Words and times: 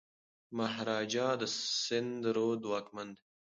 مهاراجا 0.57 1.27
د 1.41 1.43
سند 1.83 2.21
رود 2.35 2.61
واکمن 2.71 3.07
دی. 3.15 3.23